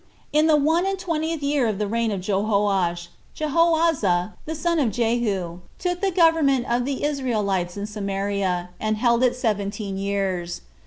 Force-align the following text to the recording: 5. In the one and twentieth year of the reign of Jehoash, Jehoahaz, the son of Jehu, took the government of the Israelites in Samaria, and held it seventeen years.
5. 0.33 0.39
In 0.39 0.47
the 0.47 0.55
one 0.57 0.87
and 0.87 0.97
twentieth 0.97 1.43
year 1.43 1.67
of 1.67 1.77
the 1.77 1.85
reign 1.85 2.09
of 2.09 2.21
Jehoash, 2.21 3.09
Jehoahaz, 3.35 4.01
the 4.01 4.55
son 4.55 4.79
of 4.79 4.89
Jehu, 4.91 5.59
took 5.77 6.01
the 6.01 6.09
government 6.09 6.65
of 6.67 6.85
the 6.85 7.03
Israelites 7.03 7.77
in 7.77 7.85
Samaria, 7.85 8.71
and 8.79 8.97
held 8.97 9.21
it 9.21 9.35
seventeen 9.35 9.99
years. 9.99 10.61